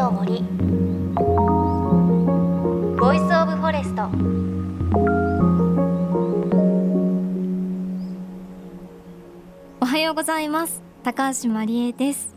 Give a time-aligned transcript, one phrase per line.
[0.00, 0.42] の森。
[2.98, 4.08] Voice of Forest
[9.78, 10.80] おはようございます。
[11.02, 12.34] 高橋真理恵です。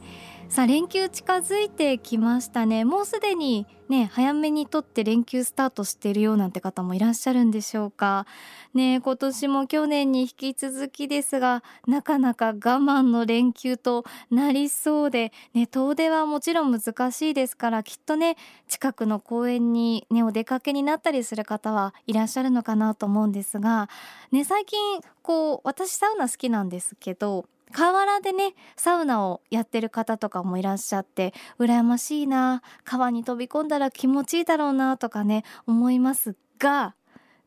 [0.53, 2.85] さあ連休近づいてきましたね。
[2.85, 8.27] もうすでにね早めにとって連休スタートしているようなんて方もいらっしゃるんでしょうか。
[8.75, 23.89] ね今年も去年に引き続きですがなかなか我慢の連休となりそうでね遠出はもちろん難しいですからきっとね近くの公園にねお出かけになったりする方はいらっしゃるのかなと思うんですが
[24.31, 36.95] ね最近こう私サウナ好きなんですけど河原でねサウナをやってる方とかもいらっしゃって羨ましいな川に飛び込んだら気持ちいいだろうなとかね思いますが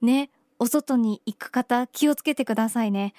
[0.02, 3.14] ねお外に行く方気をつけてくださいね。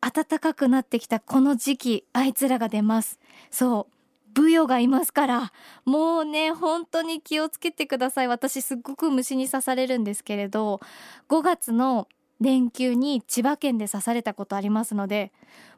[0.00, 3.18] 暖かくなってきたこの時期あいつらが出ます。
[3.50, 3.94] そう
[4.34, 5.52] ブヨがいますから
[5.84, 8.28] もうね本当に気をつけてください。
[8.28, 10.80] 私すっごく虫に刺されるんですけれど
[11.28, 12.08] 5月の
[12.44, 15.32] 連休に千葉県で刺されたことありますので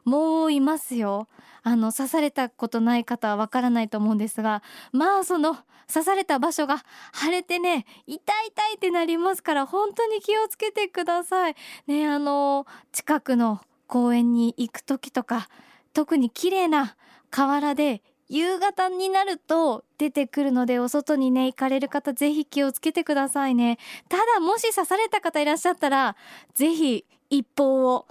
[0.04, 1.28] もういますよ。
[1.62, 5.56] あの刺されたことない方はわからないと思うんですがまあその
[5.92, 11.56] 刺された場所が腫れてね痛い痛いってなりますから本当に気をつけてください。
[11.86, 15.48] ねあの近くの公園に行く時とか
[15.92, 16.96] 特に綺麗な
[17.30, 23.78] 河原で夕方になると出てくるのでお外にね行かれる方ぜひ気をつけてくださいね。
[24.08, 26.16] ただもし刺された方いらっしゃったら
[26.54, 28.06] ぜひ一報を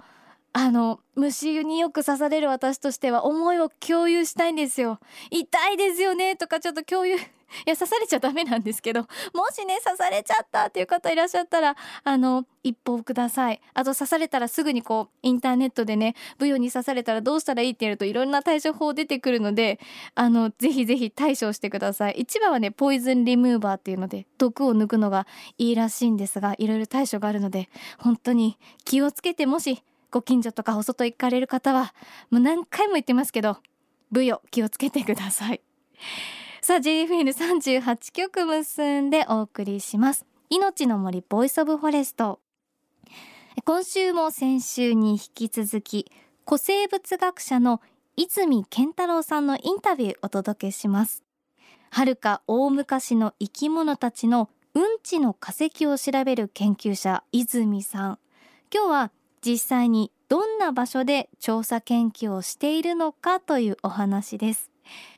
[0.52, 4.98] あの虫によく刺される私としては思いを共有したいんですよ。
[5.30, 7.16] 痛いですよねとかちょっと共有
[7.66, 9.02] いや刺されちゃダメなんですけど
[9.34, 13.60] もしね刺されちゃったっていう方いらっしゃったらあの一報ください。
[13.74, 19.78] あと刺されたらすぐにこうインターネットでねブヨに刺されたらどうしたらいいってやるといろんな対処法出てくるので
[20.14, 22.14] あのぜひぜひ対処してください。
[22.18, 25.26] 一番はねポイズンリムーバーっていうので毒を抜くのが
[25.58, 31.94] いいらしいんですがいろいろ対処があるので本当に気をつけてもしご近所とかお外行かれる方は
[32.30, 33.58] もう何回も言ってますけど
[34.10, 35.60] ブヨ気をつけてください。
[36.62, 40.24] さあ JFN38 曲結んでお送りします。
[40.48, 42.40] 命の森 Voice of Forest。
[43.64, 46.10] 今週も先週に引き続き
[46.46, 47.80] 古生物学者の
[48.16, 51.22] 泉健太郎さんのインタビューお届けします。
[51.90, 58.18] 遥か大昔の生き物たちのうんちの化石を調べる研究者泉さん。
[58.74, 59.10] 今日は
[59.44, 64.70] 実際にどんな場所で調査研究をしているのかというお話です。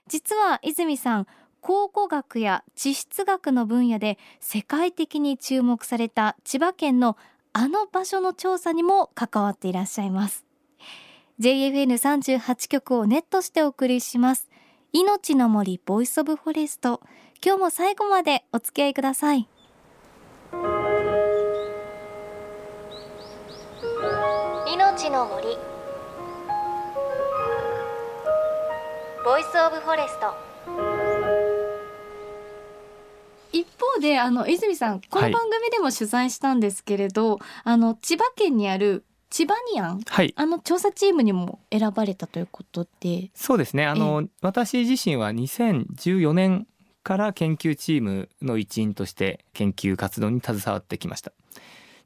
[0.08, 1.26] 実は泉さん
[1.60, 7.16] 考古学や地質学の分野で世界的に注目された千葉県の
[7.52, 10.44] あの場所の調査にも関わっていらっしゃいます。
[11.40, 14.48] JFN38 局をネットしてお送りします。
[14.92, 17.00] 命の森 Voice of Forest。
[17.44, 19.48] 今日も最後までお付き合いください。
[24.72, 25.77] 命の森。
[29.28, 30.34] Voice of Forest。
[33.52, 43.30] 一方であの泉さんこの番組でも取材したんですけれど、はい、あの千葉県にある千葉ニアン、はい、あの調査チームにも選ばれたということで。
[43.34, 43.84] そうですね。
[43.84, 46.66] あの私自身は2014年
[47.02, 51.32] から研究チームの一員として研究活動に携わってきました。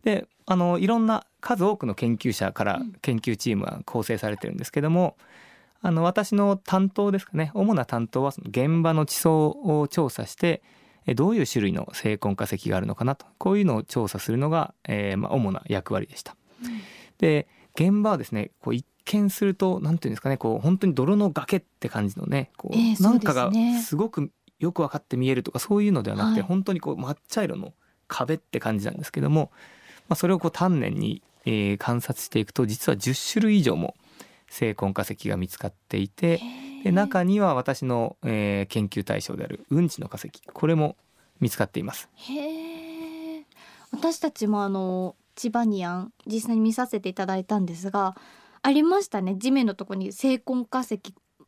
[0.02, 5.16] であのいろんな数多くの研究者から研究チームは構成されてるんですけども、
[5.82, 7.50] あの私の担当ですかね。
[7.54, 10.62] 主な担当はその現場の地層を調査して
[11.14, 13.26] どういう種類の成根化石があるのかなと。
[13.38, 16.36] こういうのを調査するのが、えー、まあ主な役割でした。
[16.62, 16.80] うん、
[17.18, 23.50] で現場はですねこう一見すると何ていうんですかねこう本当に泥の崖って感じのねこう、えー、なんかが
[23.82, 27.74] すごくよく分かって見えるとかそういうのではなくて、はい、本当にこう抹茶色の
[28.06, 29.50] 壁って感じなんですけども、
[30.08, 33.96] まあ、それをこう丹念に、えー、観察していくと実は10種類以上も
[34.52, 36.40] 成根化石が見つかっていて
[36.84, 40.96] で中には私の、えー、研究対象であるうんちの化石これも
[41.40, 42.08] 見つかっています。
[42.14, 43.46] へえ
[43.90, 48.14] 私たちもあの千葉ニアン実際に見させていただいたんですが
[48.62, 49.36] ありましたね。
[49.36, 51.00] 地面のとこに成根化石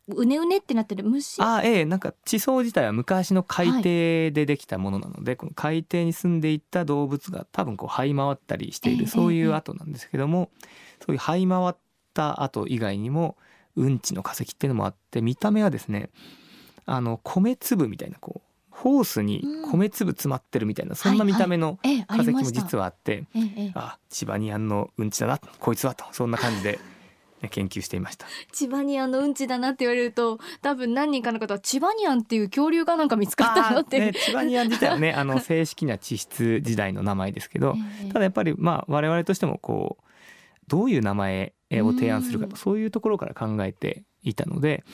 [0.08, 1.42] うねうねってなってる虫。
[1.42, 11.76] あええなんか地層自体は昔の海底でできたものなので、はい、この海底に住んでいった動物が多分こう這い回ったりしている、えー、そういう跡なんですけども、えー、そういう這い回っ
[12.14, 13.36] た跡以外にも
[13.76, 16.10] うんちの化石っていうのもあって見た目はですね
[16.86, 18.40] あの米粒みたいなこう
[18.70, 26.78] ホースに米粒詰まってるみたいな、うん、そんな見た目の化石も実はあって、はいはい、あ千葉にあんのうんちだなこいつはとそんな感じで
[27.50, 28.26] 研究していました。
[28.52, 38.08] チバニアンのうんちだなって言われると多分何人かの方はチバニアンっていう恐竜がなんか見つかったのって、ね、チバニアン自体はねあの 正式な地質時代の名前ですけどええ。
[38.08, 40.04] ただやっぱりまあ我々としてもこう
[40.68, 44.84] どういう名前を提案するかうんとそういうところから考えていたので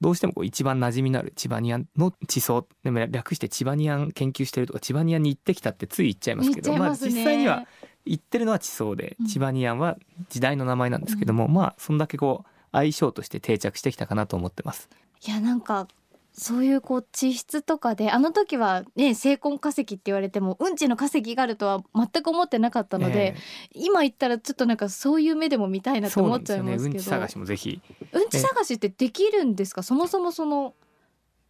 [0.00, 7.66] どうしてもこう一番馴染みのあるチバニアンの地層でも略してチバニアン研究してるとかチバニアンに行ってきたってつい言っちゃいますけどまあ実際には
[8.04, 9.26] 言ってるのは地層でうん。
[9.26, 9.96] チバニアンは
[10.30, 14.88] 時代の名前なんですけども、まあそんだけこう相性として定着してきたかなと思ってます。
[15.26, 15.88] いやなんか
[16.38, 23.36] そういうこう地質とかであの時はね成婚化石って言われてもうんちの化石があるとは全く思ってなかったので、え
[23.72, 26.96] 今言ったらちょっとなんかそういう目でも見たいえなと思っちそうなんですよゃいますけどね。
[26.96, 27.80] うんち探しもぜひ。
[28.12, 29.82] うんち探しってできるんですか？
[29.82, 30.74] そもそもその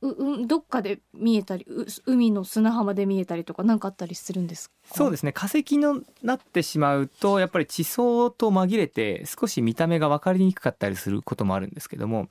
[0.03, 4.75] ううんどっかで見えたりう海の砂浜で見えたりとか何かあったりするんですか？
[4.95, 5.33] そうですね。
[5.33, 5.85] 化石に
[6.23, 12.29] なってしまうとやっぱり地層と紛れて少し見た目が分かりにくかったりすることもあるんですけども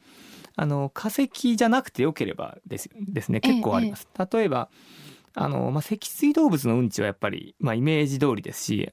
[0.56, 3.42] あの化石じゃなくてよければですですね。
[3.42, 4.08] 結構あります。
[4.32, 4.70] 例えば
[5.34, 8.92] あの、まあ、脊椎動物のうんちはやっぱり、まあ、イメージ通りですし、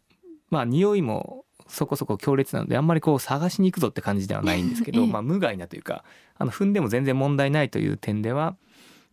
[0.50, 5.06] まあ、匂いもそこそこ強烈なのであんまりこう探しに行くぞって感じではないんですけど、ええ。
[5.06, 6.04] まあ、無害なというか
[6.36, 8.56] あの踏んでも全然問題ないという点では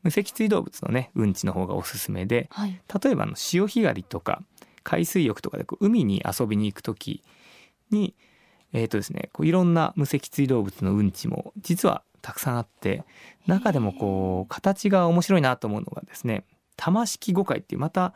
[0.02, 2.82] 無脊椎動物のねうんちの方がおすすめではい。
[3.04, 4.42] 例えばあの潮干狩りとか
[4.84, 7.22] 海水浴とかでこう海に遊びに行く時
[7.92, 8.16] に
[8.74, 13.04] えーとですねこういろんな無脊椎動物のうんちも実はたくさんあって
[13.48, 16.46] 中でもこう形が面白いなと思うのがですね
[16.76, 18.14] 玉式五海っていうまた、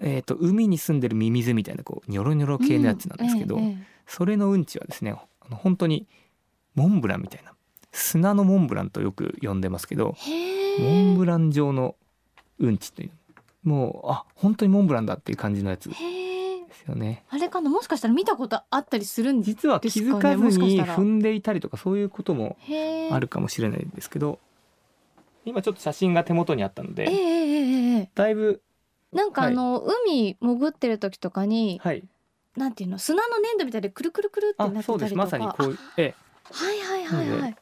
[0.00, 5.14] えー、と海に住んでるミミズみたいなこうニョロニョロ系のやつなんですけど、うんえええそれのうんちはですね
[5.50, 6.08] 本当に
[6.74, 7.52] モンブランみたいな
[7.92, 10.16] 砂のモンブランとよく呼んでますけど
[10.78, 11.94] モンブラン状の
[12.58, 13.10] うんちという
[13.68, 15.90] もうあ本当にモンブランだっていう感じのやつ
[16.88, 17.24] よね。
[17.28, 17.70] あれかな？
[17.70, 22.56] もしかしたら見たことあったりするんです実は気づかずに踏んでいたりとかそういうことも
[23.10, 24.38] あるかもしれないんですけど
[25.44, 28.62] 今ちょっと写真が手元にあったのでええええええだいぶ
[29.12, 32.04] なんかあの、海潜ってる時とかにはい。
[32.56, 32.98] なんていうの？
[32.98, 36.14] 砂の粘土みたいでくるくるくるってあなってたりまさにこうええ。
[36.50, 37.56] あはいはいはいはい。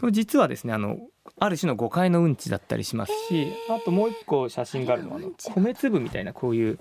[0.00, 0.98] これ実はですねあの
[1.38, 6.78] ある種の誤解のうんちだったりしますしあともう一個写真があるのはあの米粒みたいなこういう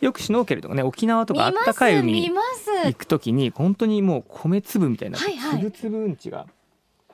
[0.00, 5.60] よくシュノーケルとかね沖縄とかあったかいす海に行く時に本当にもう米粒みたいなはいはい。
[5.60, 6.46] つぶつぶうんちが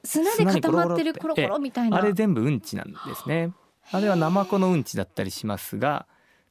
[0.05, 1.97] 砂で固まってるコロコロみたいな。
[1.97, 3.53] あれ全部うんちなんですね。
[3.91, 6.07] あれはナマコのうんちだったりしますが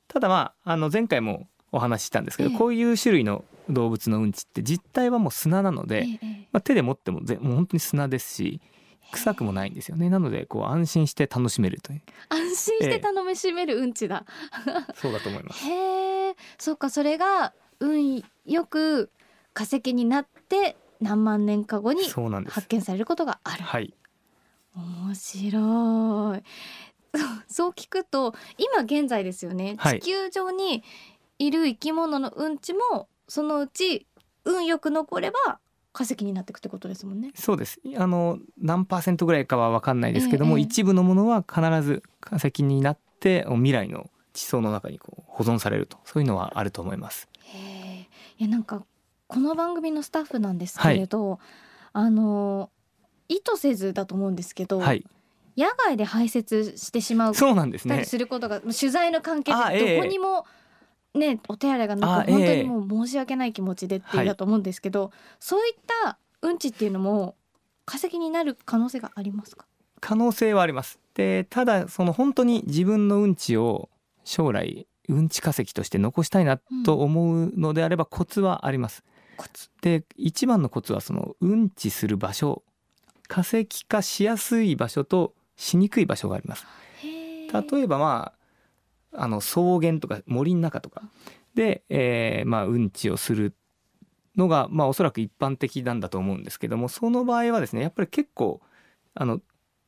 [0.08, 2.58] ただまああの前回もお話ししたんですけど、ええ。
[2.58, 6.06] こういう種類の動物のうんちって実態はもう砂なので、
[6.52, 8.62] まあ、手で持ってもぜもう本当に砂ですし
[9.14, 10.10] 臭くもないんですよね。
[10.10, 12.02] なのでこう安心して楽しめるという。
[12.30, 14.26] 安心して楽しめるうんちだ、
[14.96, 15.66] そうだと思います。
[15.66, 19.12] へえそっかそれが運よく
[19.54, 22.04] 化石になって何万年か後に
[22.48, 23.64] 発見されることがある。
[23.64, 23.94] はい。
[24.76, 26.44] 面白い。
[27.16, 30.00] そ うそう聞くと今現在ですよね、はい。
[30.00, 30.84] 地球上に
[31.38, 34.08] いる生き物のうんちもそのうち
[34.46, 35.60] 運よく残れば
[35.94, 37.32] 化石になっていくってことですもんね。
[37.36, 37.80] そうです。
[37.98, 45.98] あの何パーセントぐらいかは分かんないですけども、ええ一部のものは必ず化石になって未来の地層の中にこう保存されると。
[46.04, 47.30] そういうのはあると思います。
[47.44, 48.08] へえ。
[48.40, 48.84] いやなんか
[49.28, 51.40] この番組のスタッフなんですけれど、
[51.94, 52.70] あの
[53.30, 55.06] 意図せずだと思うんですけど、はい。
[55.56, 58.06] 野外で排泄してしまうそうなんですね。
[58.06, 60.46] することが、取材の関係でどこにも、
[61.16, 62.64] ねお手洗いがなあく本当ええ。
[62.64, 64.26] にもう申し訳ない気持ちでっていうはい。
[64.28, 67.36] だと思うんですけど、そういったうんちっていうのも
[67.86, 69.66] 化石になる可能性がありますか？
[70.00, 71.00] 可能性はあります。
[71.14, 73.90] でただその本当に自分のうんちを
[74.24, 79.04] 将来うんち化石として残したいなと思うのであればコツはあります、
[79.38, 79.70] コツ。
[79.82, 82.64] で一番のコツはそのうんちする場所
[83.28, 86.66] 化石化しやすい場所としにくい場所があります。
[87.02, 88.43] 例えばまあ
[89.16, 91.04] あの草原とか森の中とか
[91.56, 93.56] で、えーまあうんちをする
[94.36, 98.62] のがまあおそらく一般的なんだと思うんですけどもその場合はですねやっぱり結構
[99.14, 99.40] あの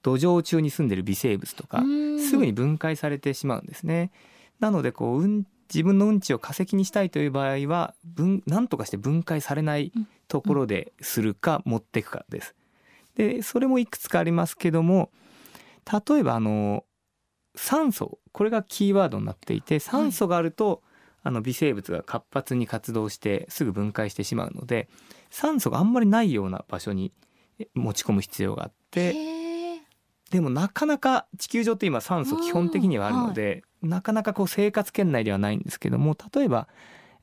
[0.02, 1.84] 土壌中に住んでる微生物とか
[2.20, 4.12] すぐに分解されてしまうんですね。
[4.60, 9.92] なのでこう、うん、自分のうんちを化石にしたいという場合は分何とかして分解されない
[10.28, 12.56] ところでするか持っていくかです。
[13.16, 15.10] でそれもいくつかありますけども
[15.92, 16.84] 例えばあの
[17.56, 20.82] 酸素これがキーワードになっていて酸素があると、
[21.24, 24.88] あの微生物が活発に活動してすぐ分解してしまうので
[25.32, 27.12] 酸素があんまりないような場所に
[27.60, 29.16] え持ち込む必要があって。
[30.32, 36.68] でもなかなか地球上って今酸素基本的にはあるので、なかなかこう生活圏内ではないんですけども例えば、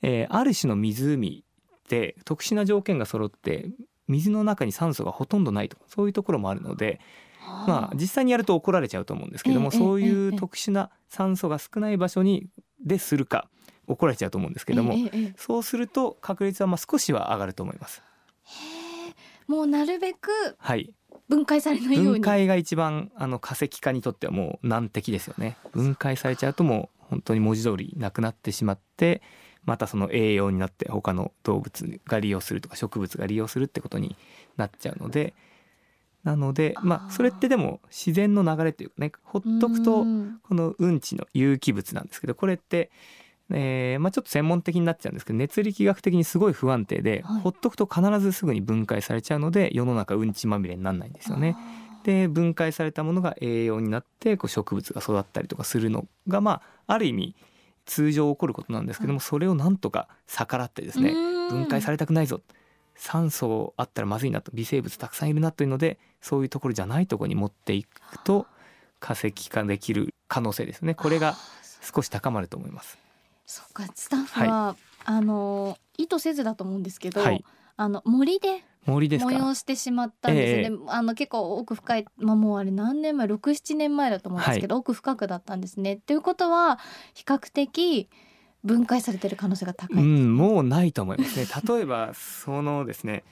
[0.03, 1.45] えーある種の湖
[1.89, 3.71] で特殊な条件が揃って
[4.09, 7.01] 水の中に酸素がほとんどないとそういうところもあるので
[7.67, 12.47] まあ実際にやると怒られちゃうと思うんですけども、ええそういええう特殊な酸素が少ない場所に
[12.85, 13.49] でするか
[13.87, 14.95] 怒られちゃうと思うんですけども、
[15.37, 18.03] そうすると確率はまあ少しは上がると思います。
[19.47, 20.93] もうなるべくはい、
[21.29, 25.57] 分解されないように分解が一番あの化石化にとってはもう難敵ですよね。
[25.73, 29.21] 分解されちゃうともう本当に文字通りなくなってしまって
[29.65, 34.17] またその栄養になって他の動物が利用するとか植物が利用するってことに
[34.57, 35.35] なっちゃうので
[36.25, 40.39] なのでまあそれってでも自然の流れっていうかねほっとくとうん。
[40.43, 42.91] このうんちの有機物なんですけどこれって、
[43.51, 47.41] えーまあ、ちょっと専門的になっちゃうんですけど熱力学的にすごい不安定で、はい。
[47.41, 51.57] ほっとくと必ずすぐに分解されちゃうので世の中うんちまみれにならないんですよね。
[52.05, 57.37] で分解されたものが栄養になってこう植物が育ったりとかするのがまあある意味
[57.85, 62.41] 通常起こることなんですけども、それをなんとか逆らってですね、分解されれたくないぞ
[62.95, 68.47] 酸素あったらまずいなと微生物たくさんいるなというのでそういうところじゃないところに持っていくと
[69.01, 70.95] 化石化できる可能性ですね。
[70.95, 71.37] これが
[71.95, 72.99] 少し高まると思います。
[73.45, 73.85] そっか。
[73.95, 77.45] スタッフは、あの意図せずだと思うんですけど、はい。
[77.77, 85.97] あの森で森で催してしまったんですよね、あの結構奥深いまあもうあれ何年前67年前だと思うんですけど、奥深くだったんですね。
[85.97, 86.79] ということは
[87.15, 88.09] 比較的
[88.65, 91.47] 分解されてる可能性が高い、うん、もうないと思いますね。
[91.69, 93.25] 例えばそのですね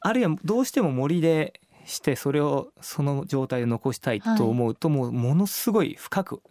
[0.00, 6.42] あるいはどうしても森でしてそれをその状態で残したいと思うと、もうものすごい深く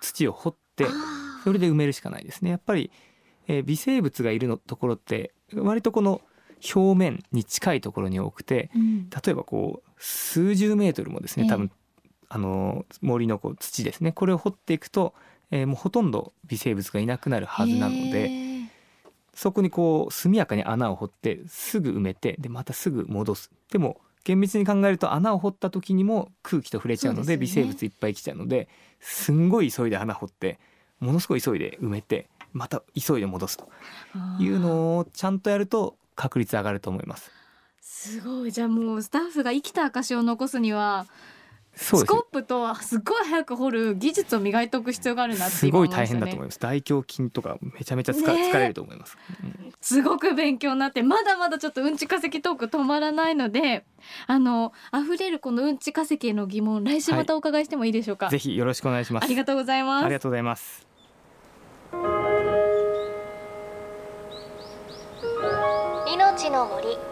[0.00, 0.86] 土を掘って
[1.44, 2.50] それで埋めるしかないですね。
[2.50, 2.90] やっぱり、
[3.48, 6.22] えー微生物がいるのところって割とこの
[6.74, 11.70] 表面に近いところに多くてうん例えばこう数十メートルもですねええ多分、
[12.28, 15.14] あの森のこう土ですねこれを掘っていくと、
[15.52, 18.24] えーもうほとんど微生物がいなくなるはずなので。
[18.24, 18.52] へー
[19.34, 28.68] そこにこう速やかに穴を掘ってすぐ埋めてでまたすぐ戻すでも厳密に考えると穴を掘った時にも空気と触れちゃうので微生物いっぱい来ちゃうので
[29.00, 30.58] すんごい急いで穴掘って
[31.00, 33.68] ものすごい急いで埋めてまた急いで戻すと
[34.38, 37.30] いうのをちゃんとやると確率上がると思います。
[37.80, 41.06] すごいじゃあもうスタッフが生きた証を残すには
[41.74, 46.60] スコップとすっごい早く掘る技術を磨いておく必要があるなってすごい大変だとい思います。
[46.60, 53.84] 大胸筋とかめちゃめちゃ疲,、疲れると思います、うんすごく勉強になってまだまだちょっとうんち化石トーク止まらないので
[54.28, 59.24] あの溢れるこのうんち化石への疑問来週またお伺いしてもいいでしょうか、ぜひよろしくお願いします。
[59.24, 60.04] ありがとうございます。
[60.04, 60.86] ありがとうございます。
[66.06, 67.11] 命の森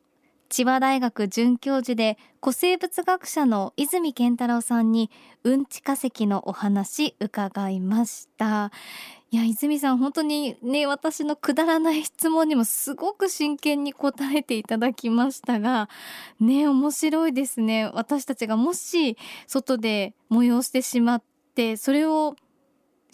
[0.51, 5.09] 千葉大学准教授で古生物学者の泉健太郎さんに
[5.45, 8.69] うんち化石のお話伺いました。
[9.31, 15.87] いや泉さん本当にね私のくだらない質問にもすごく真剣に答えていただきましたが
[16.41, 17.89] ね面白いですね。
[17.93, 19.17] 私たちがもし
[19.47, 21.23] 外で催してしまっ
[21.55, 22.35] てそれを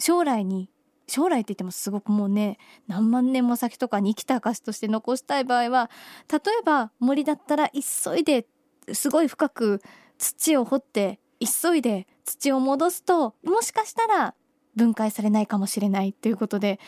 [0.00, 0.70] 将来に
[1.08, 5.90] 将来って言ってもすごくもうね何万年も先とかに生きた証として残したい場合は
[6.30, 8.46] 例えば森だったら急いで
[8.92, 9.80] すごい深く
[10.18, 14.34] 土を掘って急いで土を戻すともしかしたら
[14.78, 16.80] 分解されないかもしれないということで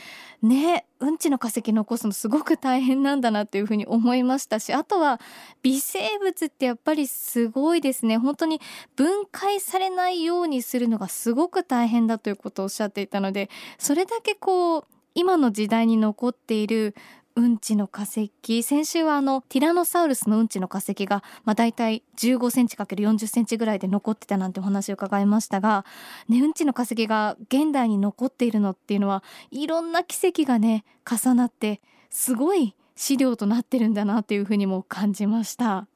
[0.43, 5.21] ねうんちの化石残すのすごく大変なんだなというふうに思いましたしあとは
[5.63, 8.17] 微生物ってやっぱりすごいですね。
[8.17, 8.61] 本当に
[8.97, 16.95] 分解されないようにするのがすごく大変だということをおっしゃっていたのでそれだけこう今の時代に残っている
[17.41, 18.31] うんちの化石。
[18.63, 25.87] 先週はあのティラノサウルスのうんちの化石が、まあ、大体15センチ ×40 センチぐらいで残ってたなんてお話を伺いましたが、
[26.29, 31.81] ね、うんちの化石が現代に残っているのっていうのはいろんな奇跡がね重なって
[32.11, 35.89] すごい資料となってるんだなっていうふうにも感じました。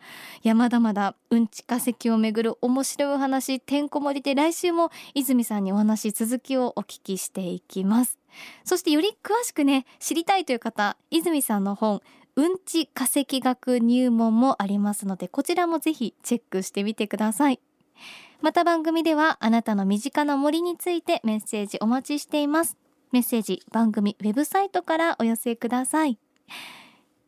[0.42, 8.18] いやまだまだうんち化石をめぐる面白いお話てんこ盛りで来週も泉さんにお話続きをお聞きしていきます。
[8.64, 12.00] そしてより詳しくね知りたいという方泉さんの本
[12.36, 17.60] うんち化石学入門もありますのでこちらもぜひチェックしてみてください。
[18.40, 22.78] また番組ではあなたの身近な森についてメッセージお待ちしています。
[23.12, 26.18] メッセージ番組ウェブサイトからお寄せください。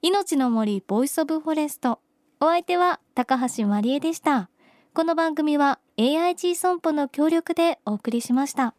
[0.03, 2.01] 命の森 Voice of Forest。
[2.39, 4.51] お相手は高橋まりえでした。
[4.93, 8.75] この番組は AIG 損保の協力でお送りしました。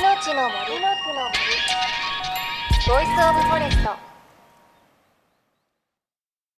[0.00, 1.28] 命の森の森。
[2.88, 4.17] ボイスオブフォレスト。